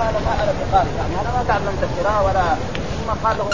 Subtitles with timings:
[0.00, 1.14] قال ما أنا بقارئ يعني.
[1.20, 2.44] أنا ما تعلمت القراءة ولا
[2.98, 3.44] ثم قال له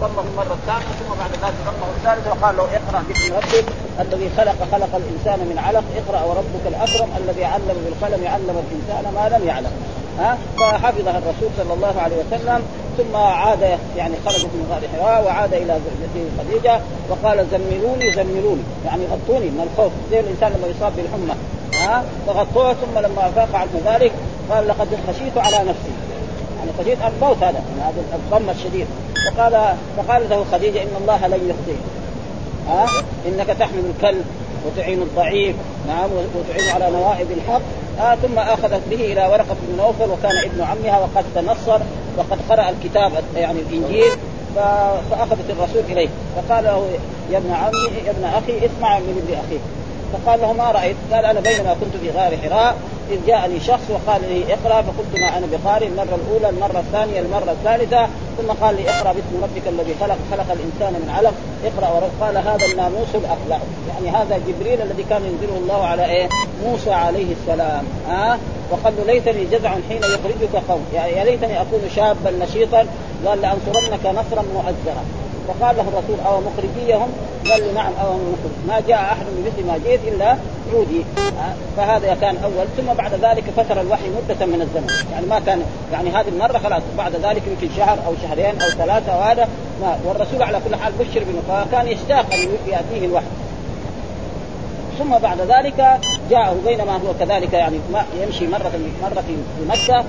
[0.00, 3.66] ضمه المره الثانية ثم بعد ذلك ضمه الثالثه وقال له اقرأ باسم ربك
[4.00, 5.84] الذي خلق خلق الإنسان من علق.
[6.00, 9.72] اقرأ وربك الأكرم الذي علم بالقلم علم الإنسان ما لم يعلم.
[10.18, 12.62] ها؟ فحفظها الرسول صلى الله عليه وسلم.
[12.98, 18.62] ثم عاد يعني خرج من غار حراء وعاد إلى زوجته خديجة وقال زملوني زملوني.
[18.86, 19.92] يعني غطوني من الخوف.
[20.10, 21.34] زي الإنسان لما يصاب بالحمى.
[21.74, 24.12] ها؟ فغطوه ثم لما افاق عنه ذلك
[24.50, 25.92] قال لقد خشيت على نفسي.
[26.58, 28.86] يعني خشيت الموت هذا من هذا الغم الشديد.
[29.26, 31.82] فقال فقال له خديجة إن الله لن يخزيك.
[32.68, 32.86] ها؟
[33.26, 34.24] إنك تحمل الكلب
[34.66, 35.56] وتعين الضعيف.
[35.88, 37.60] نعم وتعين على نوائب الحق.
[38.00, 41.80] آه ثم أخذت به إلى ورقة بن نوفل وكان ابن عمها وقد تنصر
[42.16, 44.10] وقد قرأ الكتاب يعني الإنجيل
[45.10, 46.08] فأخذت الرسول إليه.
[46.36, 46.86] فقال له
[47.32, 49.60] يا ابن عمي يا ابن أخي اسمع من ابن أخيك.
[50.12, 52.76] فقال له ما رأيت؟ قال أنا بينما كنت في غار حراء.
[53.10, 57.52] إذ جاءني شخص وقال لي اقرأ فقلت ما أنا بقارئ المرة الأولى المرة الثانية المرة
[57.52, 58.06] الثالثة.
[58.38, 61.34] ثم قال لي اقرأ باسم ربك الذي خلق خلق الإنسان من علق.
[61.64, 63.58] اقرأ ورب قال هذا الناموس الأخلع.
[63.88, 66.28] يعني هذا جبريل الذي كان ينزله الله على إيه؟
[66.66, 67.84] موسى عليه السلام.
[68.08, 68.38] ها أه؟
[68.70, 70.84] وقال له ليتني جزع حين يخرجك قوم.
[70.94, 72.86] يعني يا ليتني أكون شابا نشيطا.
[73.26, 75.04] قال لأنصرنك نصرا مؤزرا.
[75.50, 77.08] فقال له الرسول أو مخرجيهم؟
[77.50, 78.54] قال له نعم أو مخرج.
[78.68, 80.36] ما جاء أحد بمثل ما جئت إلا
[80.72, 81.04] عودي
[81.76, 82.66] فهذا كان أول.
[82.76, 85.06] ثم بعد ذلك فتر الوحي مدة من الزمن.
[85.12, 89.18] يعني ما كان يعني هذه المرة خلاص بعد ذلك يمكن شهر أو شهرين أو ثلاثة
[89.18, 89.48] وهذا
[89.80, 93.26] ما والرسول على كل حال بشر بنه فكان يشتاق أن يأتيه الوحي.
[94.98, 95.98] ثم بعد ذلك
[96.30, 97.76] جاءه بينما هو كذلك يعني
[98.22, 99.34] يمشي مرة مرة في
[99.68, 100.04] مكة.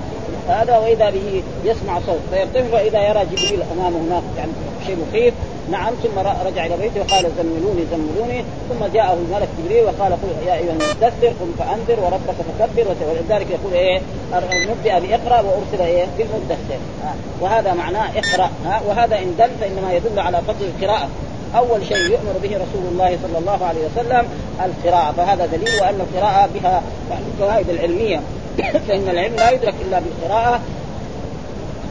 [0.47, 2.19] هذا وإذا به يسمع صوت.
[2.31, 4.51] فيرتفع وإذا يرى جبريل أمامه هناك يعني
[4.85, 5.33] شيء مخيف.
[5.71, 8.43] نعم ثم رجع إلى بيته وقال زملوني زملوني.
[8.69, 12.95] ثم جاءه الملك جبريل وقال قل يا أيها المدثر قم فأنذر وربك فكبر.
[13.09, 14.01] ولذلك يقول إيه
[14.33, 16.79] نبدا بإقرأ وأرسل إيه بالمدثر.
[17.41, 18.49] وهذا معناه إقرأ.
[18.87, 21.09] وهذا إن دل فإنما يدل على فضل القراءة.
[21.55, 24.27] أول شيء يؤمر به رسول الله صلى الله عليه وسلم
[24.65, 25.11] القراءة.
[25.11, 28.21] فهذا دليل وان القراءة بها يعني الفوائد العلمية.
[28.87, 30.61] فإن العلم لا يدرك إلا بالقراءة.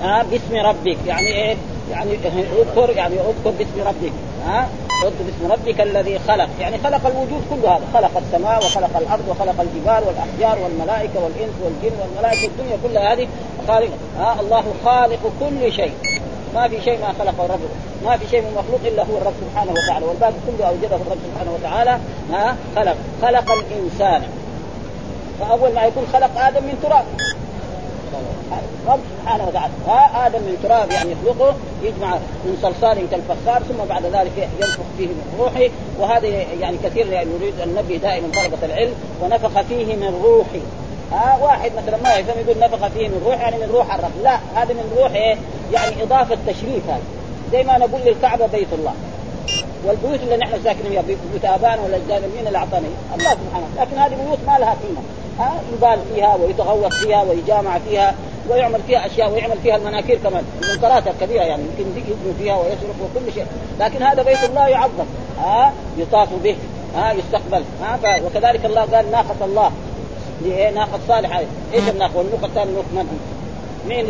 [0.03, 0.97] آه باسم ربك.
[1.07, 1.57] يعني إيه؟
[1.91, 2.13] يعني
[2.61, 4.13] اذكر يعني اذكر باسم ربك.
[4.47, 4.69] ها؟
[5.05, 6.49] اذكر باسم ربك الذي خلق.
[6.61, 7.85] يعني خلق الوجود كله هذا.
[7.95, 12.47] خلق السماء وخلق الأرض وخلق الجبال والأحجار والملائكة والإنس والجن والملائكة.
[12.47, 13.29] الدنيا كلها هذه
[13.69, 15.93] خالق ها؟ الله خالق كل شيء.
[16.55, 17.61] ما في شيء ما خلقه الرب.
[18.05, 20.07] ما في شيء من مخلوق إلا هو الرب سبحانه وتعالى.
[20.07, 21.99] والباقي كله أوجده الرب سبحانه وتعالى.
[22.33, 22.97] ها؟ خلق.
[23.23, 24.23] خلق الإنسان.
[25.41, 27.05] فأول ما يكون خلق آدم من تراب.
[28.89, 29.73] رب سبحانه وتعالى.
[30.27, 35.37] آدم من تراب يعني يخلقه يجمع من صلصال كالفخار ثم بعد ذلك ينفخ فيه من
[35.39, 35.69] روحه.
[35.99, 36.27] وهذا
[36.61, 38.95] يعني كثير يعني يريد أن نبي دائما طلبه العلم.
[39.23, 40.61] ونفخ فيه من روحي
[41.13, 44.11] ها واحد مثلا ما يفهم يقول نفخ فيه من روح يعني من روح الرب.
[44.23, 45.37] لا هذا من روح إيه؟
[45.73, 47.03] يعني إضافة تشريف هذا.
[47.53, 48.93] زي ما نقول للكعبة بيت الله.
[49.85, 53.99] والبيوت اللي نحن ساكنين فيها بيوت ابائنا ولا اجدادنا مين اللي اعطانا الله سبحانه لكن
[53.99, 55.01] هذه بيوت ما لها قيمة.
[55.39, 58.15] ها يبال فيها ويتغوط فيها ويجامع فيها
[58.51, 60.45] ويعمل فيها أشياء ويعمل فيها المناكير كمان.
[60.63, 63.47] المنكرات الكبيرة يعني يمكن يبنوا فيها ويسرق وكل شيء.
[63.81, 65.07] لكن هذا بيت الله يعظم.
[65.39, 66.57] ها يطاف به.
[66.97, 67.65] ها يستقبل.
[67.83, 69.71] ها وكذلك الله قال ناقة الله.
[70.75, 71.41] ناقة صالحة.
[71.75, 73.19] إيش الناقة والنوق الثاني نوق من
[73.89, 74.07] مين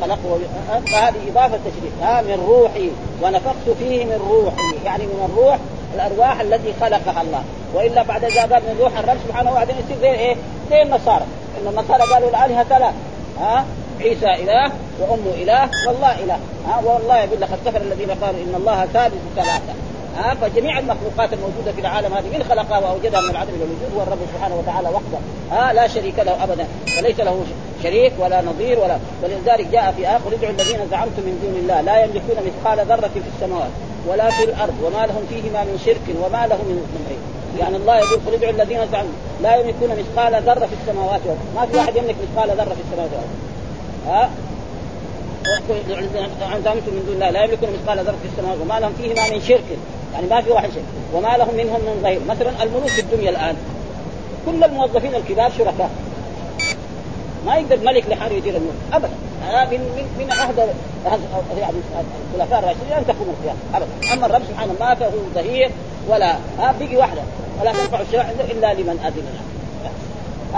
[0.00, 0.38] خلقه؟
[0.86, 2.90] فهذه إضافة تشريف ها من روحي.
[3.22, 4.84] ونفخت فيه من روحي.
[4.84, 5.58] يعني من الروح
[5.94, 7.42] الأرواح التي خلقها الله.
[7.74, 10.36] وإلا بعد إذا قال من روح الرب سبحانه وبعدين يصير زي إيه؟
[10.70, 11.24] زي النصارى.
[11.60, 12.94] إن النصارى قالوا الآلهة ثلاث.
[13.40, 13.64] ها
[14.00, 16.38] عيسى إله وأمه إله والله إله.
[16.68, 19.87] ها والله يقول لقد كفر الذين قالوا إن الله ثالث ثلاثة.
[20.16, 24.02] ها فجميع المخلوقات الموجودة في العالم هذه من خلقها وأوجدها من العدم إلى الوجود هو
[24.02, 25.18] الرب سبحانه وتعالى وحده.
[25.50, 26.66] ها لا شريك له ابدا
[26.98, 27.44] وليس له
[27.82, 32.04] شريك ولا نظير ولا ولذلك جاء في آخر ادعوا الذين زعمتم من دون الله لا
[32.04, 33.70] يملكون مثقال ذرة في السماوات
[34.06, 37.18] ولا في الأرض وما لهم فيهما من شرك وما له من غير
[37.60, 41.20] يعني الله يقول قل ادعوا الذين زعمتم لا يملكون مثقال ذرة في السماوات
[41.56, 43.10] ما في واحد يملك مثقال ذرة في السماوات
[44.06, 44.30] ها
[46.64, 49.64] زعمتم من دون الله لا يملكون مثقال ذرة في السماوات وما لهم فيهما من شرك.
[50.14, 50.84] يعني ما في واحد شيء.
[51.14, 53.56] وما لهم منهم من غير مثلا الملوك في الدنيا الآن
[54.46, 55.90] كل الموظفين الكبار شركاء.
[57.46, 59.10] ما يقدر ملك لحاله يدير الملك ابدا.
[59.70, 60.58] من من من عهد
[61.60, 61.74] يعني
[62.34, 64.14] الخلفاء الراشدين أن تقوم القيامه ابدا.
[64.14, 65.70] أما الرب سبحانه ما فهو ظهير
[66.08, 67.22] ولا ها بيجي وحده
[67.60, 69.42] ولا تنفع الشفاعة إلا لمن أذن له.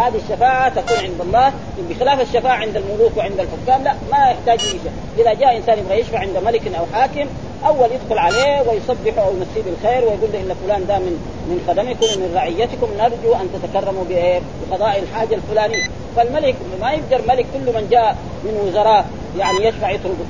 [0.01, 1.53] هذه الشفاعة تكون عند الله.
[1.91, 4.81] بخلاف الشفاعة عند الملوك وعند الحكام لا ما يحتاج شيء.
[5.19, 7.27] إذا جاء إنسان يبغى يشفع عند ملك أو حاكم
[7.67, 11.15] أول يدخل عليه ويصبح أو يمسيه بالخير ويقول له إن فلان ده من
[11.49, 12.89] من خدمكم ومن رعيتكم.
[12.99, 15.89] نرجو أن تتكرموا بقضاء الحاجة الفلانية.
[16.17, 19.05] فالملك ما يقدر ملك كل من جاء من وزراء
[19.39, 20.25] يعني يشفع يطرده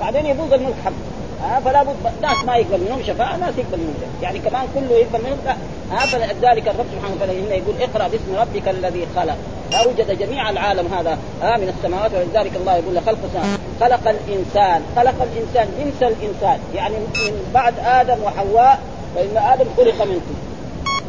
[0.00, 1.11] بعدين يفوز الملك حقه.
[1.42, 3.94] ها فلا بد ناس ما يقبل منهم شفاعة ناس يقبل منهم.
[4.22, 5.56] يعني كمان كله يقبل منهم لا
[5.92, 9.36] ها فلذلك الرب سبحانه وتعالى هنا يقول اقرأ باسم ربك الذي خلق.
[9.84, 14.82] اوجد جميع العالم هذا ها من السماوات ولذلك الله يقول خلق السماوات خلق الإنسان.
[14.96, 15.68] خلق الإنسان.
[15.78, 16.58] جنس الإنسان.
[16.74, 18.78] يعني من بعد آدم وحواء
[19.14, 20.34] فإن آدم خلق منكم.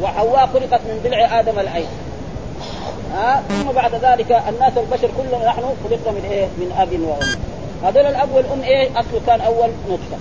[0.02, 1.88] وحواء خلقت من ضلع آدم الايسر
[3.14, 7.53] ها ثم بعد ذلك الناس البشر كلنا نحن خلقنا من إيه؟ من أب وأم.
[7.84, 10.16] هذول الأب والأم إيه؟ أصله كان أول نطفة.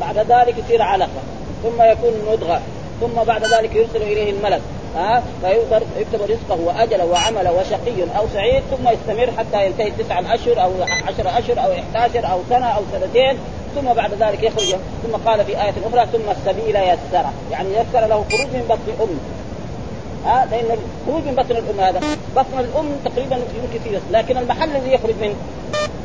[0.00, 1.22] بعد ذلك يصير علقة.
[1.62, 2.60] ثم يكون مضغة.
[3.00, 4.60] ثم بعد ذلك يرسل إليه الملك
[4.96, 10.72] ها؟ فيكتب رزقه واجله وعمله وشقي أو سعيد ثم يستمر حتى ينتهي تسعة اشهر أو
[10.82, 13.38] عشر أشهر أو 11 أو سنة أو سنتين.
[13.74, 14.76] ثم بعد ذلك يخرج.
[15.02, 17.32] ثم قال في آية أخرى ثم السبيل يسره.
[17.50, 19.33] يعني يسر له خروج من بطن أمه.
[20.24, 22.00] ها لأن الخروج من بطن الأم هذا.
[22.36, 25.34] بطن الأم تقريبا يمكن فيه لكن المحل الذي يخرج منه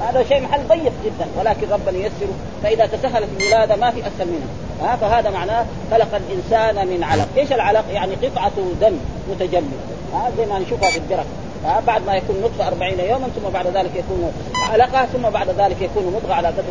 [0.02, 1.28] هذا شيء محل ضيق جدا.
[1.40, 2.34] ولكن ربنا ييسره.
[2.64, 4.50] فإذا تسهلت الولادة ما في أسهل منها.
[4.82, 8.52] ها فهذا معناه خلق الإنسان من علق، إيش العلق؟ يعني قطعة
[8.82, 8.94] دم
[9.32, 9.80] متجمد
[10.14, 11.26] ها زي ما نشوفها في الدرك
[11.66, 14.32] ها بعد ما يكون نطفة 40 يوما ثم بعد ذلك يكون
[14.72, 16.64] علقة ثم بعد ذلك يكون مضغة على قدر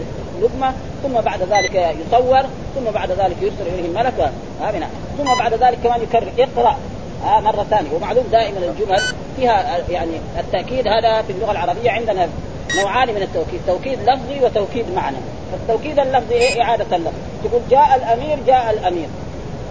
[0.43, 0.73] لقمة
[1.03, 2.43] ثم بعد ذلك يصور
[2.75, 4.33] ثم بعد ذلك يرسل إليه الملك
[5.19, 6.29] ثم بعد ذلك كمان يكرر.
[6.39, 6.77] اقرأ.
[7.25, 7.91] ها مرة ثانية.
[7.97, 9.01] ومعلوم دائما الجمل
[9.37, 12.29] فيها يعني التأكيد هذا في اللغة العربية عندنا
[12.81, 15.17] نوعان من التوكيد توكيد لفظي وتوكيد معنى.
[15.53, 17.15] فالتوكيد اللفظي هي إعادة اللفظ.
[17.45, 19.09] تقول جاء الأمير جاء الأمير.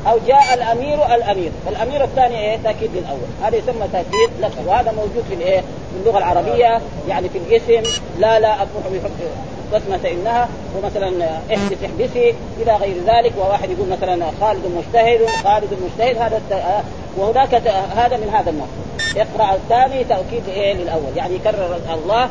[0.08, 3.28] أو جاء الأمير الامير الأمير الثاني إيه؟ تأكيد للأول.
[3.44, 4.68] هذا يسمى تأكيد لفظ.
[4.68, 7.92] وهذا موجود في الإيه؟ في اللغة العربية يعني في الاسم.
[8.20, 9.12] لا لا اصبح
[9.74, 10.50] بسمة إنها.
[10.78, 13.34] ومثلا احبس احبسي إلى غير ذلك.
[13.40, 16.18] وواحد يقول مثلا خالد مجتهد خالد مجتهد.
[16.18, 16.42] هذا
[17.18, 17.56] وهناك
[17.96, 18.68] هذا من هذا النوع.
[19.18, 21.12] اقرأ الثاني تاكيد إيه للأول.
[21.16, 22.30] يعني يكرر الله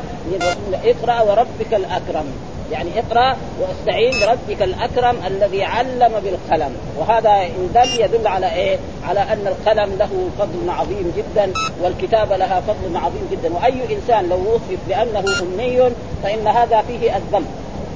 [0.83, 2.25] اقرأ وربك الأكرم.
[2.71, 6.75] يعني اقرأ واستعين بربك الأكرم الذي علم بالقلم.
[6.97, 12.61] وهذا إن دل يدل على إيه؟ على أن القلم له فضل عظيم جدا والكتابه لها
[12.61, 13.53] فضل عظيم جدا.
[13.53, 15.91] وأي إنسان لو وصف بأنه أمي
[16.23, 17.47] فإن هذا فيه الذنب.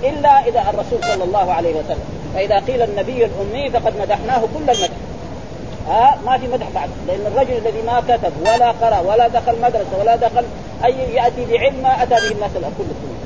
[0.03, 2.21] إلا إذا الرسول صلى الله عليه وسلم.
[2.33, 4.89] فإذا قيل النبي الأمي فقد مدحناه كل المدح
[5.87, 6.89] ها ما في مدح بعد.
[7.07, 10.43] لأن الرجل الذي ما كتب ولا قرأ ولا دخل مدرسة ولا دخل
[10.85, 13.17] أي يأتي بعلم ما أتى به الناس كلهم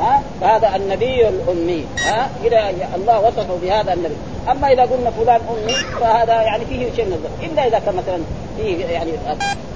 [0.00, 1.84] ها فهذا النبي الأمي.
[2.06, 4.16] ها اذا الله وصفه بهذا النبي.
[4.50, 8.18] أما إذا قلنا فلان أمي فهذا يعني فيه شيء من الظلم إلا إذا كان مثلا
[8.56, 9.10] فيه يعني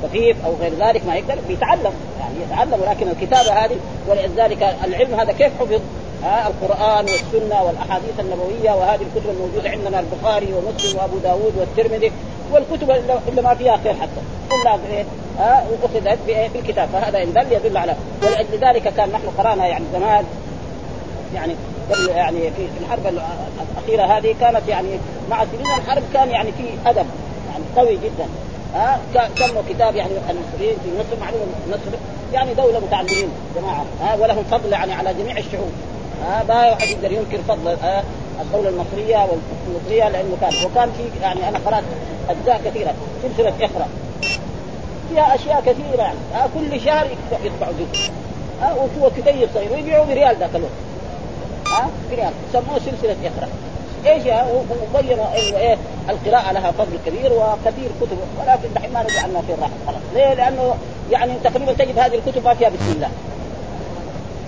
[0.03, 1.93] خفيف أو غير ذلك ما يقدر بيتعلم.
[2.21, 3.77] يعني يتعلم ولكن الكتابة هذه
[4.09, 5.81] ولذلك العلم هذا كيف حفظ؟
[6.25, 12.12] ها القرآن والسنة والأحاديث النبوية وهذه الكتب الموجودة عندنا البخاري ومسلم وأبو داود والترمذي
[12.53, 12.91] والكتب
[13.29, 14.21] اللي ما فيها خير حتى.
[14.50, 15.05] كلها إيه
[15.38, 16.19] ها أخذت
[16.55, 20.25] بالكتاب فهذا ان دل يدل على ولأجل ذلك كان نحن قرأنا يعني زمان
[21.35, 21.55] يعني
[22.09, 24.88] يعني في الحرب الأخيرة هذه كانت يعني
[25.31, 27.06] مع سنين الحرب كان يعني في أدب
[27.50, 28.27] يعني قوي جدا.
[28.75, 29.00] ها
[29.37, 31.99] سموا كتاب يعني المصريين في مصر معلومه مصر
[32.32, 33.85] يعني دولة متعلمين جماعة.
[34.00, 35.73] ها ولهم فضل يعني على جميع الشعوب.
[36.25, 37.76] ما واحد يقدر ينكر فضل
[38.41, 39.26] الدولة المصرية
[39.67, 41.85] والمصرية لأنه كان وكان في يعني أنا قرأت
[42.29, 43.88] أجزاء كثيرة سلسلة إقرأ.
[45.09, 46.19] فيها أشياء كثيرة يعني.
[46.35, 47.06] ها كل شهر
[47.44, 48.11] يدفعوا جزء.
[48.62, 50.73] ها وهو كتيب صغير ويبيعوا بريال ذاك الوقت.
[51.67, 52.32] ها بريال.
[52.53, 53.49] سموه سلسلة إقرأ.
[54.06, 54.22] إيش
[54.94, 55.77] وبينوا إنه إيه
[56.08, 60.03] القراءة لها فضل كبير وكثير كتب ولكن دحين ما نجي عنها في الراحة خلاص.
[60.15, 60.75] ليه؟ لأنه
[61.10, 63.08] يعني تقريبا تجد هذه الكتب ما فيها بسم الله.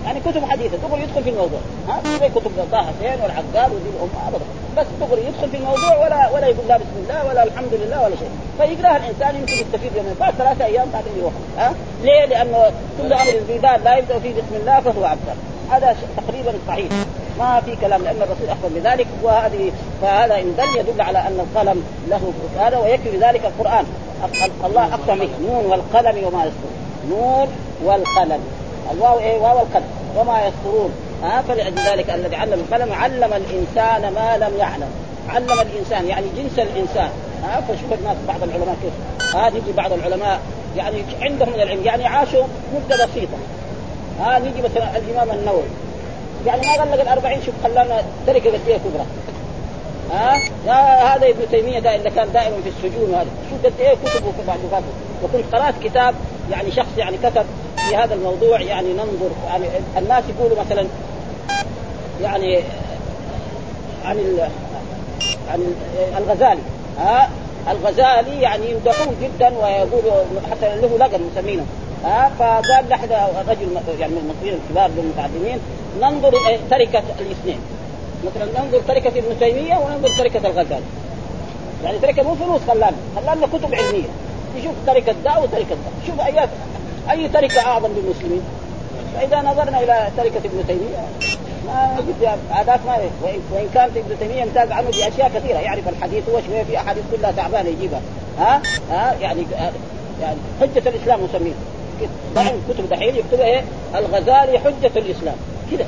[0.07, 1.59] يعني كتب حديثة تقول يدخل في الموضوع.
[1.87, 4.45] ها؟ زي كتب طه حسين والعقاد ودي الام أبدا.
[4.77, 8.15] بس تقول يدخل في الموضوع ولا ولا يقول لا بسم الله ولا الحمد لله ولا
[8.15, 8.29] شيء.
[8.57, 10.15] فيقرأها الإنسان يمكن يستفيد يومين.
[10.19, 11.33] بعد ثلاثة أيام بعدين يروح.
[11.57, 11.73] ها؟
[12.03, 12.71] ليه؟ لأنه
[13.01, 15.27] كل أمر ذي لا يبدأ فيه بسم الله فهو عبد
[15.71, 16.91] هذا تقريبا صحيح.
[17.39, 19.71] ما في كلام لأن الرسول أخبر بذلك وهذه
[20.01, 23.85] فهذا إن دل يدل على أن القلم له هذا ويكفي ذلك القرآن.
[24.65, 26.77] الله أقسم نون والقلم وما يسطرون
[27.09, 27.47] نون
[27.83, 28.43] والقلم.
[28.91, 30.91] الواو إيه؟ واو القلم وما يسطرون
[31.23, 34.89] ها؟ فلأجل ذلك الذي علم القلم علم الإنسان ما لم يعلم.
[35.29, 37.09] علم الإنسان يعني جنس الإنسان.
[37.43, 39.35] ها؟ فشوف الناس بعض العلماء كيف.
[39.35, 40.39] ها؟ يجي بعض العلماء
[40.77, 41.83] يعني عندهم من العلم.
[41.85, 42.43] يعني عاشوا
[42.75, 43.37] مدة بسيطة.
[44.19, 45.63] ها؟ نيجي مثلا الإمام النووي.
[46.45, 49.05] يعني ما غلق الأربعين شوف خلانا تركه قد كبرى.
[50.11, 54.31] ها؟ هذا ابن تيمية ده اللي كان دائما في السجون هذا شوف قد إيه كتبه
[54.31, 54.83] في بعض
[55.23, 56.15] وكنت قرأت كتاب
[56.51, 57.45] يعني شخص يعني كتب
[57.77, 59.65] في هذا الموضوع يعني ننظر يعني
[59.97, 60.87] الناس يقولوا مثلا
[62.21, 62.59] يعني
[64.05, 64.17] عن
[65.51, 65.73] عن
[66.17, 66.61] الغزالي.
[66.99, 67.29] ها؟
[67.71, 71.65] الغزالي يعني يمدحوه جدا ويقولوا حتى له لقب مسمينه.
[72.03, 73.11] ها؟ فقال لحد
[73.49, 75.59] رجل يعني من المصريين الكبار المتعلمين
[76.01, 77.59] ننظر تركة الاثنين.
[78.25, 80.85] مثلا ننظر تركة ابن تيمية وننظر تركة الغزالي.
[81.83, 84.09] يعني تركة مو فلوس خلانا خلانا كتب علمية.
[84.57, 86.47] نشوف تركة ده وتركة ده شوف اي
[87.11, 88.41] أي تركة أعظم للمسلمين؟
[89.15, 91.07] فإذا نظرنا إلى تركة ابن تيمية
[91.67, 92.03] ما
[92.51, 92.97] عادات ما
[93.51, 97.31] وان كانت ابن تيمية يمتاز عنه بأشياء كثيرة يعرف الحديث هو شوية في أحاديث كلها
[97.31, 98.01] تعبانه يجيبها.
[98.39, 98.61] ها؟
[98.91, 99.45] ها؟ يعني
[100.21, 101.53] يعني حجة الإسلام مسميه
[102.69, 103.63] كتب دحين يكتبها إيه؟
[103.95, 105.35] الغزالي حجة الإسلام.
[105.71, 105.85] كذا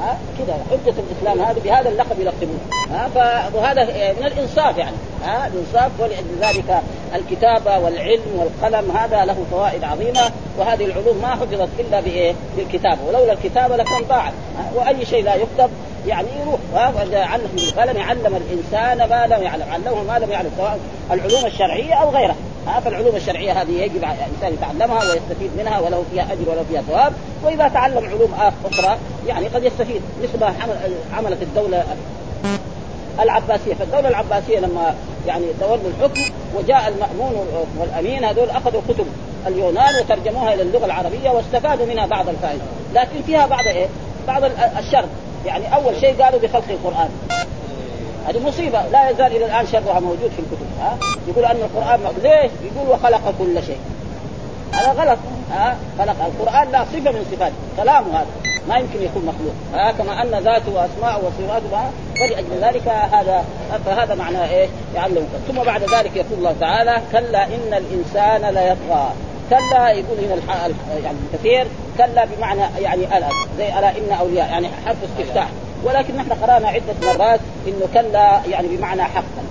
[0.00, 3.08] ها كذا حجة الإسلام هذا بهذا اللقب يلقبون ها
[3.54, 3.84] فهذا
[4.20, 6.82] من الإنصاف يعني ها الإنصاف ولأجل ذلك
[7.14, 10.20] الكتابة والعلم والقلم هذا له فوائد عظيمة
[10.58, 14.32] وهذه العلوم ما حفظت إلا بإيه؟ بالكتابة ولولا الكتابة لكان ضاعت
[14.74, 15.70] وأي شيء لا يكتب
[16.06, 16.60] يعني يروح
[17.12, 20.78] علم بالقلم علم الإنسان ما لم يعلم علمه ما لم يعلم سواء
[21.10, 22.36] العلوم الشرعية أو غيرها
[22.66, 27.12] ها فالعلوم الشرعية هذه يجب الإنسان يتعلمها ويستفيد منها وله فيها أجر وله فيها ثواب.
[27.44, 28.34] وإذا تعلم علوم
[28.72, 30.02] أخرى يعني قد يستفيد.
[30.22, 30.54] مثل ما
[31.16, 31.84] عملت الدولة
[33.20, 33.74] العباسية.
[33.74, 34.94] فالدولة العباسية لما
[35.26, 36.22] يعني تولوا الحكم
[36.56, 37.46] وجاء المأمون
[37.78, 39.06] والأمين هذول أخذوا كتب
[39.46, 42.62] اليونان وترجموها إلى اللغة العربية واستفادوا منها بعض الفائدة.
[42.94, 43.86] لكن فيها بعض إيه؟
[44.26, 44.44] بعض
[44.78, 45.04] الشر
[45.46, 47.08] يعني أول شيء قالوا بخلق القرآن.
[48.28, 48.82] هذه مصيبة.
[48.92, 50.98] لا يزال إلى الآن شرها موجود في الكتب ها؟
[51.28, 53.78] يقول أن القرآن ليش؟ يقول وخلق كل شيء.
[54.72, 55.18] هذا غلط
[55.50, 57.54] ها؟ خلق القرآن لا صفة من صفاته.
[57.76, 58.26] كلامه هذا.
[58.68, 63.44] ما يمكن يكون مخلوق ها؟ كما أن ذاته وأسماءه وصفاته فلأجل ذلك هذا
[63.86, 69.12] فهذا معناه إيه؟ يعلم ثم بعد ذلك يقول الله تعالى كلا إن الإنسان ليطغى.
[69.50, 70.70] كلا يقول هنا
[71.04, 71.66] يعني كثير
[71.98, 75.48] كلا بمعنى يعني ألا زي ألا إن أولياء يعني حرف استفتاح
[75.84, 79.42] ولكن نحن قرانا عدة مرات إنه كلا يعني بمعنى حقا.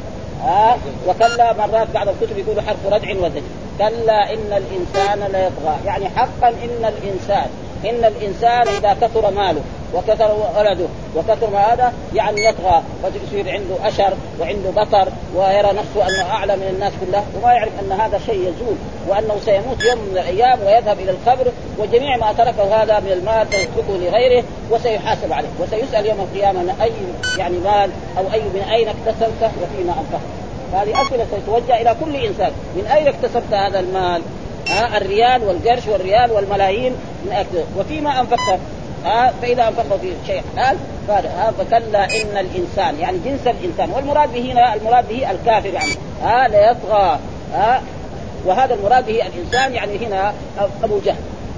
[0.43, 3.41] ها وكلا مرات بعض الكتب يقولوا حرف ردع وزج
[3.77, 7.49] كلا إن الإنسان ليطغى يعني حقا إن الإنسان
[7.85, 9.61] إن الإنسان إذا كثر ماله
[9.93, 16.31] وكثر ولده وكثر ما هذا يعني يطغى فيصير عنده أشر وعنده بطر ويرى نفسه أنه
[16.31, 18.75] أعلى من الناس كلها وما يعرف أن هذا شيء يزول
[19.07, 23.97] وأنه سيموت يوم من الأيام ويذهب إلى القبر وجميع ما تركه هذا من المال سيتركه
[23.97, 26.91] لغيره وسيحاسب عليه وسيسأل يوم القيامة من أي
[27.37, 30.39] يعني مال أو أي من أين اكتسبته وفيما انفقته
[30.73, 32.51] هذه أسئلة ستوجه إلى كل إنسان.
[32.75, 34.21] من أين اكتسبت هذا المال؟
[34.69, 36.93] ها الريال والقرش والريال والملايين
[37.25, 38.59] من أكثر وفيما أنفقته.
[39.41, 40.77] فإذا انفقه في شيء حلال
[41.57, 43.89] فكلا إن الإنسان يعني جنس الإنسان.
[43.91, 45.91] والمراد به هنا المراد به الكافر يعني.
[46.23, 47.19] ها ليطغى
[47.53, 47.81] ها.
[48.45, 50.33] وهذا المراد به الإنسان يعني هنا
[50.83, 51.15] أبو جهل.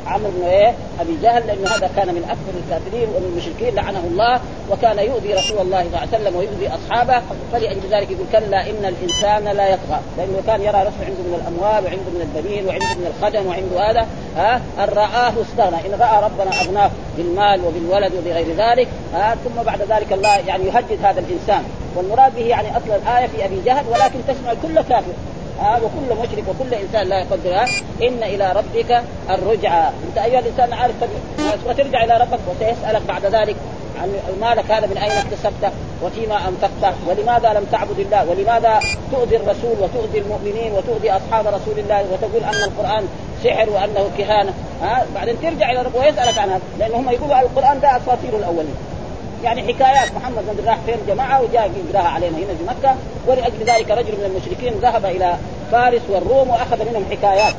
[0.07, 4.39] عمرو بن إيه؟ أبي جهل لأنه هذا كان من أكثر الكافرين ومن المشركين لعنه الله
[4.71, 7.21] وكان يؤذي رسول الله صلى الله عليه وسلم ويؤذي أصحابه.
[7.51, 9.99] فلأجل ذلك يقول كلا إن الإنسان لا يطغى.
[10.17, 14.07] لأنه كان يرى نفسه عنده من الأموال وعنده من البنين وعنده من الخدم وعنده هذا.
[14.37, 15.87] ها؟ أن رآه استغنى.
[15.87, 20.99] إن رأى ربنا أغناه بالمال وبالولد وبغير ذلك ها؟ ثم بعد ذلك الله يعني يهدد
[21.03, 21.63] هذا الإنسان.
[21.95, 25.13] والمراد به يعني أصل الآية في أبي جهل ولكن تشمل كل كافر.
[25.61, 27.65] آه وكل مشرك وكل إنسان لا يقدرها
[28.01, 30.95] إن إلى ربك الرجعى أنت أيها الإنسان عارف
[31.67, 33.55] وترجع إلى ربك وسيسألك بعد ذلك
[34.01, 35.71] عن مالك هذا من أين اكتسبته
[36.03, 38.79] وفيما أنفقته ولماذا لم تعبد الله ولماذا
[39.11, 43.07] تؤذي الرسول وتؤذي المؤمنين وتؤذي أصحاب رسول الله وتقول أن القرآن
[43.43, 47.79] سحر وأنه كهانة؟ ها؟ بعدين ترجع إلى ربك ويسألك عن هذا لأن هم يقولوا القرآن
[47.79, 48.75] ده أساطير الأولين.
[49.43, 52.95] يعني حكايات محمد بن راح فين جماعة وجاء يقراها علينا هنا في مكة.
[53.27, 55.35] ولأجل ذلك رجل من المشركين ذهب إلى
[55.71, 57.53] فارس والروم وأخذ منهم حكايات.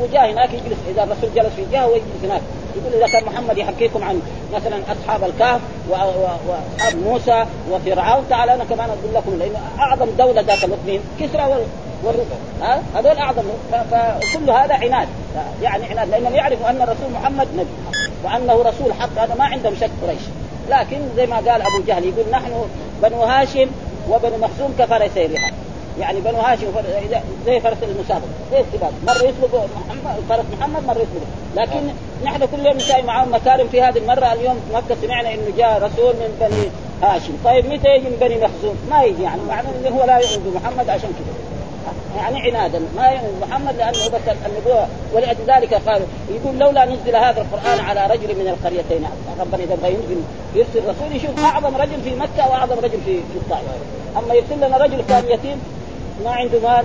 [0.00, 2.42] وجاء هناك يجلس إذا الرسول جلس في جهة ويجلس هناك.
[2.76, 4.20] يقول إذا كان محمد يحكيكم عن
[4.54, 10.64] مثلا أصحاب الكهف وأصحاب موسى وفرعون تعال أنا كمان أقول لكم لأنه أعظم دولة ذاك
[10.64, 11.66] الوقت مين؟ كسرى
[12.04, 12.26] والروم
[12.62, 13.42] ها؟ هذول أعظم.
[13.90, 15.08] فكل هذا عناد.
[15.62, 17.66] يعني عناد لأنهم يعرفوا أن الرسول محمد نبي
[18.24, 19.18] وأنه رسول حق.
[19.18, 20.22] هذا ما عندهم شك قريش.
[20.70, 22.52] لكن زي ما قال أبو جهل يقول نحن
[23.02, 23.68] بنو هاشم
[24.10, 25.52] وبنو مخزوم كفرسي الرحى
[26.00, 26.66] يعني بنو هاشم
[27.46, 28.28] زي فرس المسابقة.
[28.52, 31.80] زي السباق مره يسبق محمد فرس محمد مره يسبق لكن
[32.24, 34.32] نحن كل يوم نساوي معهم مكارم في هذه المرة.
[34.32, 36.70] اليوم مكة سمعنا إنه جاء رسول من بني
[37.02, 37.32] هاشم.
[37.44, 39.42] طيب متى يجي من بني مخزوم؟ ما يجي يعني.
[39.48, 41.47] معناه إنه هو لا يؤمن بمحمد عشان كذا.
[42.16, 47.80] يعني عنادا ما يؤمن محمد لأنه بس النبوه ولذلك قال يقول لولا نزل هذا القرآن
[47.80, 49.04] على رجل من القريتين
[49.40, 50.22] ربنا إذا بغى ينزل
[50.54, 53.64] يرسل رسول يشوف أعظم رجل في مكة وأعظم رجل في في الطائف
[54.16, 55.60] أما يرسل لنا رجل كان يتيم
[56.24, 56.84] ما عنده مال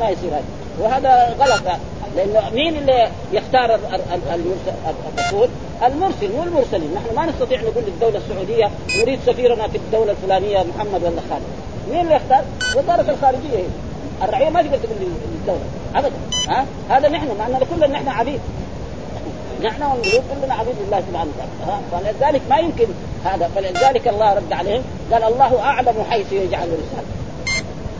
[0.00, 0.44] ما يصير هذا
[0.80, 1.78] وهذا غلط
[2.16, 3.78] لأنه مين اللي يختار
[5.18, 5.48] الرسول؟
[5.82, 11.02] المرسل مو المرسلين، نحن ما نستطيع نقول للدولة السعودية نريد سفيرنا في الدولة الفلانية محمد
[11.02, 11.42] ولا خالد.
[11.90, 12.44] مين اللي يختار؟
[12.76, 13.64] وزارة الخارجية هي.
[14.24, 15.64] الرعية ما تقدر تقول للدولة
[15.94, 16.16] ابدا.
[16.48, 18.40] ها؟ هذا نحن مع أننا كلنا نحن عبيد.
[19.62, 21.80] نحن والملوك كلنا عبيد لله سبحانه وتعالى.
[21.92, 22.86] فلذلك ما يمكن
[23.24, 27.14] هذا فلذلك الله رد عليهم قال الله أعلم حيث يجعل رسالته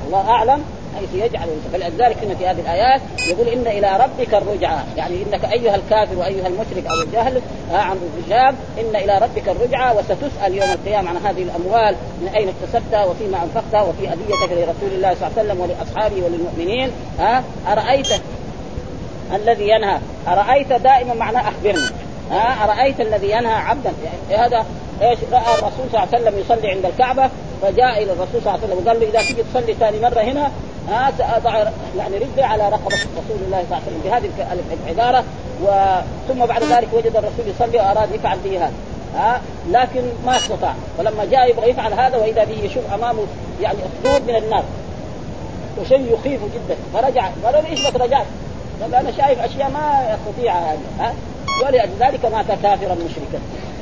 [0.06, 0.64] الله أعلم
[0.96, 4.78] حيث يجعل فلذلك هنا في هذه الآيات يقول إن إلى ربك الرجعى.
[4.96, 10.54] يعني إنك أيها الكافر وأيها المشرك أو الجاهل عن الرجال إن إلى ربك الرجعى وستسأل
[10.54, 15.28] يوم القيامة عن هذه الأموال من أين اكتسبتها وفيما أنفقتها وفي هديتك لرسول الله صلى
[15.28, 16.90] الله عليه وسلم ولأصحابه وللمؤمنين.
[17.18, 18.08] ها؟ أرأيت
[19.34, 19.98] الذي ينهى؟
[20.28, 21.86] أرأيت دائما معناه أخبرني؟
[22.30, 24.66] ها؟ أرأيت الذي ينهى عبدا؟ يعني هذا
[25.02, 27.30] إيش؟ رأى الرسول صلى الله عليه وسلم يصلي عند الكعبة
[27.62, 30.50] فجاء إلى الرسول صلى الله عليه وسلم وقال له إذا تيجي تصلي ثاني مرة هنا
[30.88, 31.58] ها سأضع
[31.98, 34.00] يعني رجلي على رقبة رسول الله صلى الله عليه وسلم.
[34.04, 34.30] بهذه
[34.86, 35.24] العبارة
[36.28, 38.72] ثم بعد ذلك وجد الرسول يصلي وأراد يفعل به هذا
[39.14, 40.74] ها لكن ما استطاع.
[40.98, 43.22] فلما جاء يبغى يفعل هذا وإذا به يشوف أمامه
[43.60, 44.64] يعني اسطول من النار.
[45.80, 46.76] وشيء يخيف جدا.
[46.94, 48.26] فرجع قال له إيش بك رجعت؟
[48.82, 51.14] قال أنا شايف أشياء ما استطيع هذه ها.
[51.62, 53.40] ولذلك مات كافرا مشركا.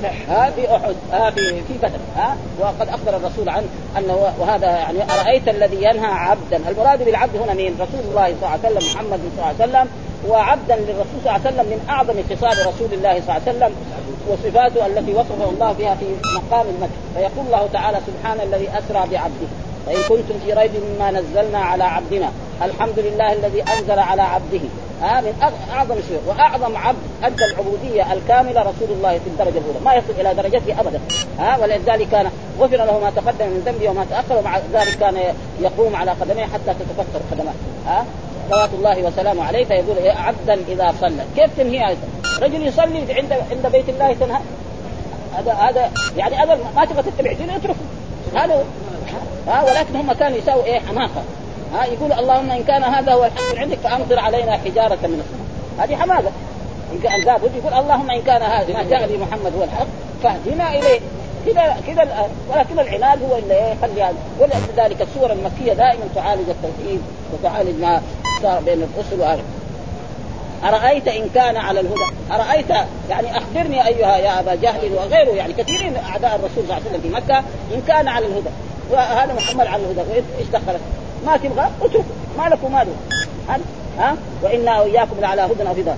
[0.09, 3.65] ها في أحد ها في في بدر ها؟ وقد أخبر الرسول عن
[3.99, 8.49] أنه وهذا يعني أرأيت الذي ينهى عبدا؟ المراد بالعبد هنا مين؟ رسول الله صلى الله
[8.49, 9.89] عليه وسلم محمد صلى الله عليه وسلم
[10.29, 13.73] وعبدا للرسول صلى الله عليه وسلم من أعظم خصال رسول الله صلى الله عليه وسلم
[14.29, 16.05] وصفاته التي وصفه الله بها في
[16.35, 19.49] مقام المكر فيقول الله تعالى سبحان الذي أسرى بعبده.
[19.87, 22.29] فإن كنتم في ريب مما نزلنا على عبدنا
[22.63, 24.61] الحمد لله الذي أنزل على عبده.
[25.03, 29.81] ها من أعظم شيء وأعظم عبد أدى العبودية الكاملة رسول الله في الدرجة الأولى.
[29.85, 31.01] ما يصل إلى درجته ابدا.
[31.39, 32.31] ها ولذلك كان
[32.61, 36.75] غفر له ما تقدم من ذنبه وما تأخر ومع ذلك كان يقوم على قدميه حتى
[36.75, 37.53] تتفكر قدماه
[37.87, 38.05] ها
[38.51, 41.25] صلوات الله وسلامه عليه فيقول إيه عبدا إذا صلى.
[41.37, 41.97] كيف تنهي
[42.43, 44.41] رجل يصلي عند عند بيت الله تنهى؟
[45.39, 47.75] هذا هذا يعني هذا ما تبغى تتبع دينه اتركه
[48.35, 48.65] هذا
[49.49, 51.23] ها ولكن هم كانوا يساووا إيه حماقة.
[51.75, 55.97] ها يقول اللهم إن كان هذا هو الحق عندك فأمطر علينا حجارة من السماء هذه
[55.97, 56.33] حماقة.
[56.93, 59.87] إن كان لابد يقول اللهم إن كان هذا ما جاء به محمد هو الحق
[60.23, 61.01] فاهدنا إليه.
[61.47, 64.15] كذا كذا ولكن العناد هو اللي يخلي هذا.
[64.41, 68.03] ولذلك السور المكيه دائما تعالج التوحيد وتعالج ما
[68.43, 69.43] صار بين الرسل وهذا
[70.65, 72.71] أرأيت إن كان على الهدى؟ أرأيت؟
[73.11, 77.01] يعني أخبرني أيها يا أبا جهل وغيره يعني كثيرين أعداء الرسول صلى الله عليه وسلم
[77.01, 77.39] في مكة
[77.75, 78.51] إن كان على الهدى.
[78.91, 80.01] وهذا محمد على الهدى.
[80.39, 80.81] إيش دخلت؟
[81.27, 82.05] ما تبغى اترك
[82.39, 82.95] ما لك وما له
[83.99, 85.95] ها؟ وإنا وإياكم لعلى هدى أو هدى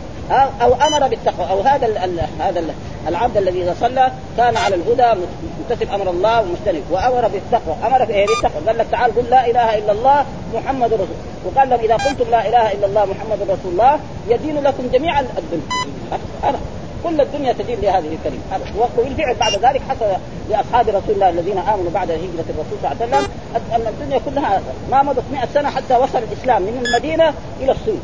[0.63, 1.51] أو أمر بالتقوى.
[1.51, 2.71] أو هذا ال ال هذا ال
[3.09, 5.21] العبد الذي إذا صلى كان على الهدى
[5.61, 7.77] ممتثل أمر الله ومجتنب وأمر بالتقوى.
[7.87, 8.67] أمر بايه بالتقوى.
[8.67, 11.17] قال لك تعال قل لا إله إلا الله محمد رسول.
[11.45, 16.59] وقال لهم إذا قلتم لا إله إلا الله محمد رسول الله يدين لكم جميع الدنيا.
[17.05, 18.65] كل الدنيا تدين لهذه الكلمة.
[18.99, 20.07] وبالفعل بعد ذلك حصل
[20.51, 23.31] لأصحاب رسول الله الذين آمنوا بعد هجرة الرسول صلى الله عليه وسلم
[23.75, 28.01] أن الدنيا كلها ما مضت 100 سنة حتى وصل الإسلام من المدينة إلى الصين.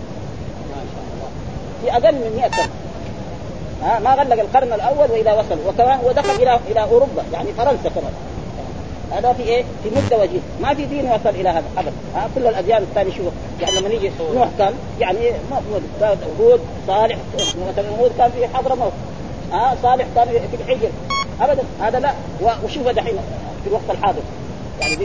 [1.83, 2.71] في أقل من 100 سنة.
[4.05, 8.13] ما غلق القرن الأول وإلى وصل وكمان ودخل إلى إلى أوروبا يعني فرنسا كمان.
[9.13, 12.47] هذا في إيه؟ في مدة وجيزه، ما في دين وصل إلى هذا ابدا، ها كل
[12.47, 13.27] الاديان الثانية شوف
[13.61, 15.19] يعني لما نيجي نوح كان يعني
[16.41, 17.17] هود صالح
[17.73, 18.93] مثلا هود كان في حضرموت
[19.53, 20.89] ها صالح كان في الحجر
[21.41, 21.63] ابدا.
[21.81, 22.13] هذا لا.
[22.65, 23.17] وشوف دحين
[23.65, 24.23] في الوقت الحاضر.
[24.81, 24.97] يعني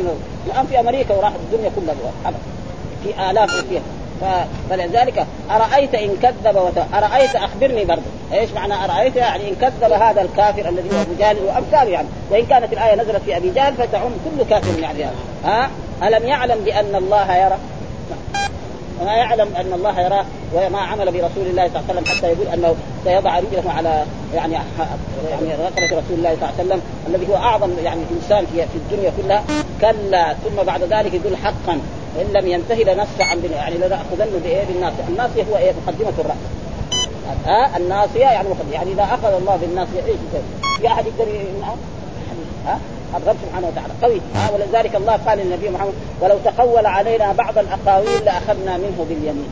[0.48, 1.96] الآن في أمريكا وراح الدنيا كلها.
[2.26, 2.40] ابدا.
[3.04, 3.82] في آلاف فيها
[4.70, 6.78] فلذلك أرأيت إن كذب وت...
[6.94, 8.02] أرأيت أخبرني برضه.
[8.34, 12.08] إيش معنى أرأيت؟ يعني إن كذب هذا الكافر الذي هو أبو جهل وأمثاله يعني.
[12.32, 15.06] وإن كانت الآية نزلت في أبي جهل فتعم كل كافر يعني
[15.46, 15.70] ها؟
[16.04, 17.58] ألم يعلم بأن الله يرى؟
[19.02, 22.48] وما يعلم أن الله يراه وما عمل برسول الله صلى الله عليه وسلم حتى يقول
[22.48, 24.54] أنه سيضع رجله على يعني
[25.30, 29.12] يعني رقبة رسول الله صلى الله عليه وسلم الذي هو أعظم يعني إنسان في الدنيا
[29.18, 29.44] كلها.
[29.82, 31.80] كلا ثم بعد ذلك يقول حقا.
[32.22, 36.38] إن لم ينتهي لنسفعا يعني لنأخذن بإيه بالناصية، الناصية هو إيه؟ مقدمة الراس.
[37.46, 38.74] ها الناصية يعني مقدمة.
[38.74, 41.28] يعني إذا أخذ الله بالناصية إيش يسوي؟ في أحد يقدر؟
[42.66, 42.80] ها
[43.18, 48.26] الرب سبحانه وتعالى قوي ها ولذلك الله قال للنبي محمد ولو تقول علينا بعض الأقاويل
[48.26, 49.50] لأخذنا منه باليمين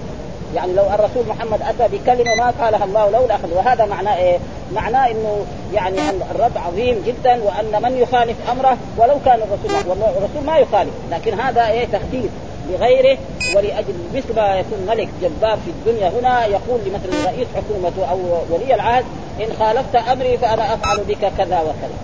[0.55, 4.37] يعني لو الرسول محمد أتى بكلمة ما قالها الله لولا اخذ وهذا معناه إيه؟
[4.75, 10.09] معناه إنه يعني ان الرب عظيم جدا وأن من يخالف أمره ولو كان الرسول والله
[10.09, 12.31] الرسول ما يخالف لكن هذا إيه تخفيف
[12.69, 13.17] لغيره
[13.55, 18.75] ولأجل مثل ما يكون ملك جبار في الدنيا هنا يقول لمثلا رئيس حكومته أو ولي
[18.75, 19.05] العهد
[19.39, 21.97] إن خالفت أمري فأنا أفعل بك كذا وكذا.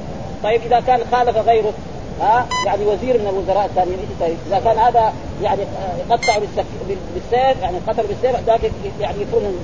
[0.44, 1.74] طيب إذا كان خالف غيره
[2.22, 4.00] ها يعني وزير من الوزراء الثانيين
[4.48, 5.62] إذا كان هذا يعني
[6.00, 6.38] يقطع
[7.14, 9.56] بالسيف يعني قتل بالسيف ذاك يعني يكون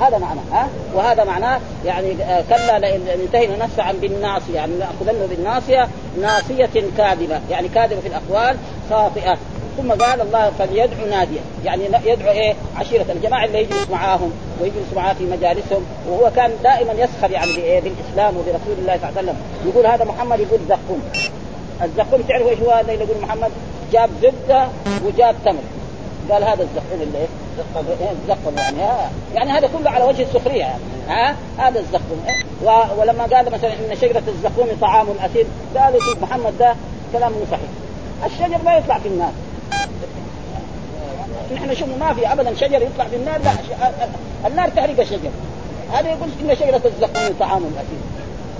[0.00, 2.14] هذا معناه ها وهذا معناه يعني
[2.48, 5.88] كلا لئن انتهينا نسفعا بالناصية يعني ناخذنه بالناصية
[6.20, 8.56] ناصية كاذبة يعني كاذبة في الأقوال
[8.90, 9.38] خاطئة.
[9.76, 11.40] ثم قال الله فليدعو ناديا.
[11.64, 15.84] يعني يدعو إيه؟ عشيرة الجماعة اللي يجلس معاهم ويجلس معاه في مجالسهم.
[16.08, 19.36] وهو كان دائما يسخر يعني بإيه؟ بالإسلام وبرسول الله صلى الله عليه وسلم.
[19.66, 21.02] يقول هذا محمد يقول زقوم
[21.82, 23.50] الزقوم تعرفوا إيش هو هذا اللي يقول محمد؟
[23.92, 24.68] جاب زبدة
[25.06, 25.62] وجاب تمر.
[26.30, 27.26] قال هذا الزقوم اللي
[28.12, 30.58] الزقوم يعني ها؟ يعني هذا كله على وجه السخرية.
[30.58, 32.24] يعني ها؟ هذا الزقوم
[32.98, 35.46] ولما قال مثلا إن شجرة الزقوم طعام أثيم.
[35.76, 36.74] قالوا محمد ده
[37.12, 37.70] كلام مو صحيح.
[38.26, 39.32] الشجر ما يطلع في النار.
[41.54, 43.52] نحن شوف ما في ابدا شجر يطلع في النار لا
[44.46, 45.30] النار تحرق الشجر.
[45.92, 48.02] هذا يقول إن شجرة الزقوم طعام اثيم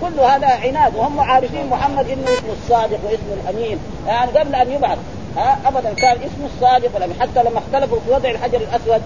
[0.01, 3.79] كل هذا عناد وهم عارفين محمد إنه اسمه الصادق واسمه الأمين.
[4.07, 4.99] يعني قبل أن يبعث
[5.67, 9.03] ابدا كان اسمه الصادق والامين حتى لما اختلفوا في وضع الحجر الأسود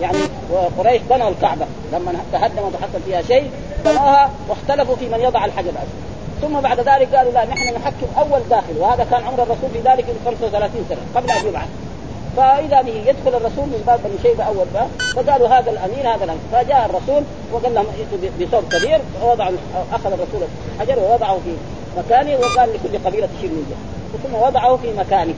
[0.00, 0.18] يعني
[0.50, 1.66] وقريش بنوا الكعبة.
[1.92, 3.50] لما تهدمت وحصل فيها شيء
[3.84, 6.13] بنوها واختلفوا في من يضع الحجر الأسود.
[6.40, 10.04] ثم بعد ذلك قالوا لا نحن نحكم أول داخل وهذا كان عمر الرسول في ذلك
[10.24, 11.68] 35 سنة قبل ان يبعث
[12.36, 16.42] فإذا به يدخل الرسول من باب بني شيبه اول باب فقالوا هذا الامين هذا الامين
[16.52, 19.50] فجاء الرسول وقال لهم ائتوا بثوب كبير ووضع
[19.92, 21.56] أخذ الرسول الحجر ووضعه في
[21.98, 23.74] مكانه وقال لكل قبيلة تشيل من
[24.22, 25.34] ثم وضعه في مكانه.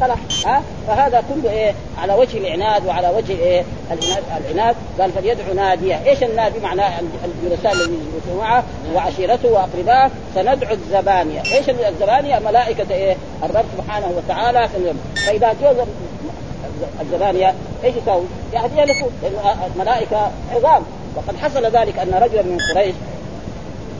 [0.00, 4.76] خلاص ها؟ فهذا كله إيه؟ على وجه العناد وعلى وجه إيه؟ العناد, العناد.
[5.00, 6.00] قال فليدعو نادية.
[6.06, 11.40] إيش النادي؟ معناه الجلساء الذين يجلسون معه وعشيرته واقربائه سندعو الزبانية.
[11.40, 14.68] إيش الزبانية؟ ملائكة إيه؟ الرب سبحانه وتعالى
[15.26, 15.84] فإذا جو
[17.00, 19.06] الزبانية إيش يسوي؟ يعني لأنه
[19.74, 20.82] الملائكة عظام.
[21.16, 22.94] وقد حصل ذلك أن رجلا من قريش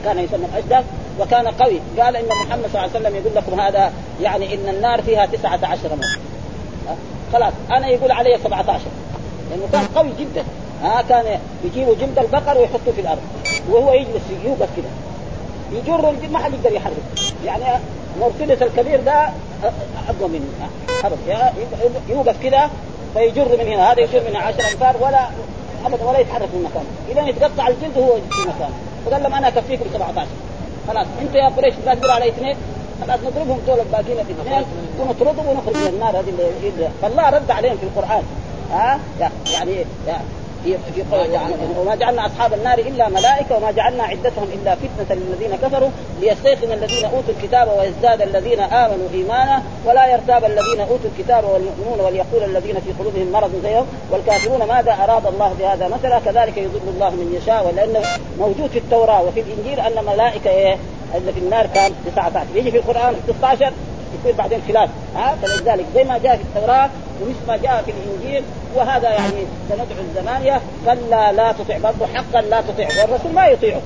[0.04, 0.84] كان يسمى الاشدق
[1.20, 1.80] وكان قوي.
[1.98, 5.60] قال إن محمد صلى الله عليه وسلم يقول لكم هذا يعني إن النار فيها تسعة
[5.62, 6.18] عشر موت.
[7.32, 7.52] خلاص.
[7.70, 8.80] أنا يقول علي 17
[9.50, 10.44] لأنه كان قوي جدا.
[10.82, 13.20] ها؟ كان يجيبوا جلد البقر ويحطوه في الأرض.
[13.70, 14.88] وهو يجلس يوقف كده.
[15.72, 16.96] يجر ما حد يقدر يحرك.
[17.44, 17.64] يعني
[18.20, 19.30] مرسلس الكبير ده
[20.08, 20.70] أقوى منه
[22.08, 22.68] يوقف كده
[23.14, 23.92] فيجر من هنا.
[23.92, 25.28] هذا يجر من 10 امتار ولا
[25.86, 26.86] ابدا ولا يتحرك من مكانه.
[27.08, 28.74] إذا يتقطع الجلد وهو في مكانه.
[29.06, 30.26] فقال لهم أنا أكفيكم 17
[30.88, 31.06] خلاص.
[31.20, 32.56] انت يا قريش تقدروا على اثنين
[33.06, 34.64] خلاص نضربهم دول الباقيين الاثنين
[35.00, 38.22] ونطردهم ونخرج من النار هذه اللي فالله رد عليهم في القرآن.
[38.72, 39.00] ها؟
[39.52, 39.84] يعني
[40.64, 41.02] في
[41.78, 47.04] وما جعلنا أصحاب النار إلا ملائكة وما جعلنا عدتهم إلا فتنة للذين كفروا ليستيقن الذين
[47.04, 52.92] أوتوا الكتاب ويزداد الذين آمنوا إيمانا ولا يرتاب الذين أوتوا الكتاب والمؤمنون وليقول الذين في
[52.98, 58.00] قلوبهم مرض زيهم والكافرون ماذا أراد الله بهذا مثلا؟ كذلك يضل الله من يشاء ولأنه
[58.38, 60.76] موجود في التوراة وفي الإنجيل أن ملائكة إيه؟
[61.14, 63.72] اللي في النار كان 19 يجي في القرآن 16
[64.18, 66.90] يصير بعدين خلاف ها؟ فلذلك زي ما جاء في التوراة
[67.22, 68.42] ومثل ما جاء في الإنجيل
[68.74, 73.80] وهذا يعني سندعو الزمانية كلا لا تطع برضه حقا لا تطيع والرسول ما يطيعه.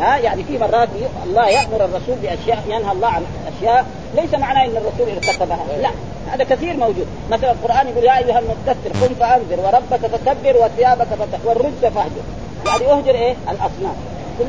[0.00, 0.88] ها؟ يعني في مرات
[1.24, 3.22] الله يأمر الرسول بأشياء ينهى الله عن
[3.56, 5.58] أشياء ليس معناه إن الرسول ارتكبها.
[5.82, 5.90] لا
[6.32, 7.06] هذا كثير موجود.
[7.30, 12.22] مثلا القرآن يقول يا أيها المدثر قم فأنذر وربك فكبر وثيابك فتح والرجز فاهجر.
[12.66, 13.94] يعني اهجر إيه؟ الأصنام.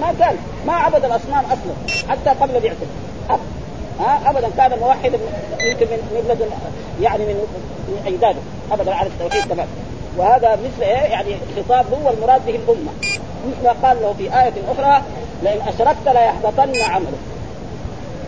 [0.02, 0.36] ما قال
[0.68, 2.88] ما عبد الأصنام أصلا حتى قبل بعثه
[4.02, 5.20] ها؟ ابدا كان موحدا
[5.62, 6.48] يمكن من لدن
[7.02, 7.42] يعني من
[8.06, 8.40] اجداده
[8.72, 9.68] ابدا على التوحيد تمام.
[10.18, 12.92] وهذا مثل إيه؟ يعني خطاب هو المراد به الأمة.
[13.48, 15.02] مثل قال له في آية أخرى
[15.44, 17.22] لئن أشركت ليحبطن عملك.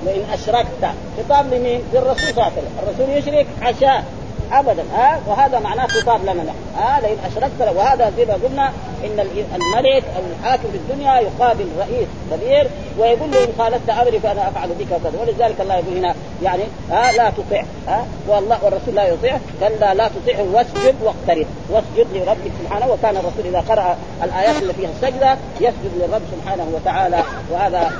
[0.05, 0.95] لئن أشركت.
[1.17, 2.71] خطاب لمين؟ للرسول صلى الله عليه وسلم.
[2.83, 4.03] الرسول يشرك عشاء.
[4.51, 4.84] ابدا.
[4.93, 6.58] ها؟ وهذا معناه خطاب لنا نحن.
[6.77, 8.71] ها؟ لئن أشركت وهذا زي ما قلنا
[9.03, 9.19] إن
[9.56, 14.69] الملك أو الحاكم في الدنيا يقابل رئيس كبير ويقول له إن خالفت أمري فأنا أفعل
[14.69, 15.21] بك كذا.
[15.21, 19.38] ولذلك الله يقول هنا يعني ها؟ لا تطع ها؟ والله والرسول لا يطيع.
[19.60, 21.47] كلا لا تطيعه واسجد واقترب.
[21.69, 22.88] واسجد لربك سبحانه.
[22.91, 27.23] وكان الرسول إذا قرأ الآيات اللي فيها السجدة يسجد للرب سبحانه وتعالى.
[27.51, 27.91] وهذا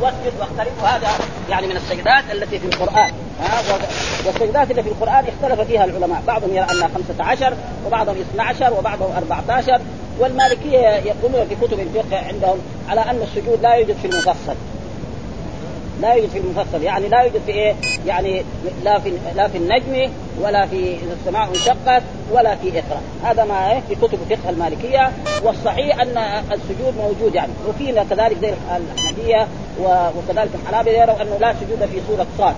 [0.00, 0.72] واسجد واقترب.
[0.82, 1.08] وهذا
[1.50, 3.12] يعني من السجدات التي في القرآن.
[4.26, 6.22] والسجدات اللي في القرآن اختلف فيها العلماء.
[6.26, 7.54] بعضهم يرى أنها 15
[7.86, 9.80] وبعضهم 12 وبعضهم 14
[10.18, 14.54] والمالكية يقولون في كتب الفقه عندهم على أن السجود لا يوجد في المفصل.
[16.00, 16.82] لا يوجد في المفصل.
[16.82, 17.74] يعني لا يوجد في إيه؟
[18.06, 18.44] يعني
[18.84, 23.80] لا في لا في النجم ولا في السماء انشقت ولا في إقرأ، هذا ما إيه؟
[23.88, 25.12] في كتب الفقه المالكية.
[25.42, 26.18] والصحيح أن
[26.52, 27.52] السجود موجود يعني.
[27.68, 29.46] وفينا كذلك زي الحنفيه
[30.16, 32.54] وكذلك الحنابلة يروا أنه لا سجود في سورة صاد.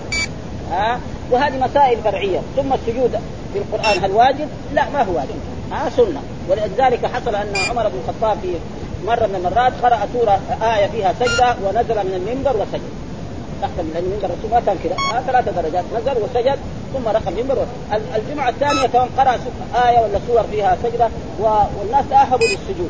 [0.71, 0.99] ها؟
[1.31, 2.39] وهذه مسائل فرعية.
[2.55, 3.19] ثم السجود
[3.53, 5.35] في القرآن هل واجب؟ لا ما هو واجب.
[5.71, 6.21] ها؟ سنة.
[6.49, 8.53] ولذلك حصل أن عمر بن الخطاب في
[9.07, 12.81] مرة من المرات قرأ سورة آية فيها سجدة ونزل من المنبر وسجد.
[13.61, 15.83] تحت من المنبر الرسول ما كان كذا آه ثلاث درجات.
[15.95, 16.59] نزل وسجد
[16.93, 17.65] ثم رقى المنبر
[18.15, 19.37] الجمعة الثانية كمان قرأ
[19.87, 21.09] آية ولا سور فيها سجدة.
[21.39, 22.89] والناس تأهبوا للسجود.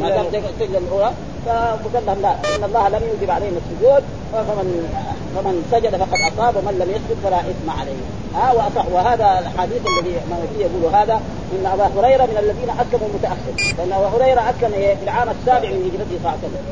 [0.00, 1.10] ما دام السجده الأولى؟
[1.46, 4.02] فقال لهم لا إن الله لم يوجب علينا السجود.
[4.32, 4.88] فمن
[5.34, 8.02] فمن سجد فقد أصاب ومن لم يسجد فلا إثم عليه.
[8.34, 11.20] ها واصح وهذا الحديث الذي ما يقول هذا
[11.54, 15.80] إن أبا هريرة من الذين اسلموا متاخر لأن ابا هريرة اسلم في العام السابع من
[15.86, 16.64] هجرته صلى الله عليه وسلم.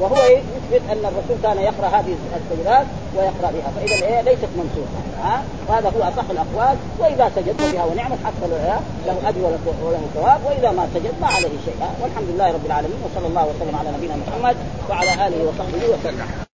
[0.00, 3.70] وهو يثبت أن الرسول كان يقرأ هذه السجدات ويقرأ بها.
[3.76, 6.76] فإذا إيه ليست منسوخه ها وهذا هو أصح الأقوال.
[6.98, 8.46] وإذا سجد فبها ونعمت حتى
[9.06, 9.40] له أجر
[9.82, 10.40] وله ثواب.
[10.46, 11.80] وإذا ما سجد ما عليه شيء.
[12.02, 14.56] والحمد لله رب العالمين وصلى الله وسلم على نبينا محمد
[14.90, 16.49] وعلى آله وصحبه وسلم.